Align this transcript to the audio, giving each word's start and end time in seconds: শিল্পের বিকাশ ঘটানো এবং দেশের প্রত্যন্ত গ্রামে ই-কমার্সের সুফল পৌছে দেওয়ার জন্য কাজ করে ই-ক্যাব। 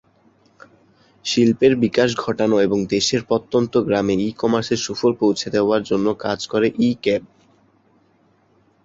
শিল্পের 1.25 1.73
বিকাশ 1.75 2.09
ঘটানো 2.17 2.55
এবং 2.61 2.79
দেশের 2.85 3.21
প্রত্যন্ত 3.23 3.73
গ্রামে 3.79 4.15
ই-কমার্সের 4.21 4.79
সুফল 4.79 5.11
পৌছে 5.13 5.47
দেওয়ার 5.49 5.81
জন্য 5.83 6.07
কাজ 6.19 6.39
করে 6.47 6.67
ই-ক্যাব। 6.79 7.23